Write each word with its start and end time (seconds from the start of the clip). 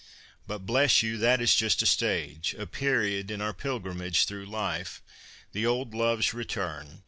But, 0.47 0.65
bless 0.65 1.03
you! 1.03 1.17
that 1.19 1.39
is 1.41 1.53
just 1.55 1.83
a 1.83 1.85
stage— 1.85 2.55
a 2.57 2.65
period 2.65 3.29
in 3.29 3.39
our 3.39 3.53
pilgrimage 3.53 4.25
through 4.25 4.47
life. 4.47 4.99
The 5.51 5.67
old 5.67 5.93
loves 5.93 6.33
return. 6.33 6.99